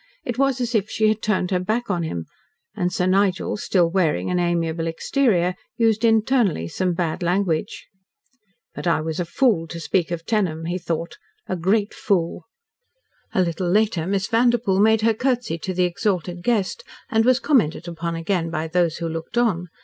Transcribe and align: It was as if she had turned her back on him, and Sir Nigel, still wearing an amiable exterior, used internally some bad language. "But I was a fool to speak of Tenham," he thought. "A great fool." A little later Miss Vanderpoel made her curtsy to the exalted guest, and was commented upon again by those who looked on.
It 0.25 0.39
was 0.39 0.59
as 0.59 0.73
if 0.73 0.89
she 0.89 1.09
had 1.09 1.21
turned 1.21 1.51
her 1.51 1.59
back 1.59 1.91
on 1.91 2.01
him, 2.01 2.25
and 2.75 2.91
Sir 2.91 3.05
Nigel, 3.05 3.55
still 3.55 3.87
wearing 3.87 4.31
an 4.31 4.39
amiable 4.39 4.87
exterior, 4.87 5.53
used 5.77 6.03
internally 6.03 6.67
some 6.67 6.93
bad 6.95 7.21
language. 7.21 7.87
"But 8.73 8.87
I 8.87 8.99
was 9.01 9.19
a 9.19 9.25
fool 9.25 9.67
to 9.67 9.79
speak 9.79 10.09
of 10.09 10.25
Tenham," 10.25 10.65
he 10.65 10.79
thought. 10.79 11.19
"A 11.47 11.55
great 11.55 11.93
fool." 11.93 12.45
A 13.35 13.43
little 13.43 13.69
later 13.69 14.07
Miss 14.07 14.25
Vanderpoel 14.25 14.79
made 14.79 15.01
her 15.01 15.13
curtsy 15.13 15.59
to 15.59 15.71
the 15.71 15.83
exalted 15.83 16.41
guest, 16.41 16.83
and 17.11 17.23
was 17.23 17.39
commented 17.39 17.87
upon 17.87 18.15
again 18.15 18.49
by 18.49 18.67
those 18.67 18.97
who 18.97 19.07
looked 19.07 19.37
on. 19.37 19.67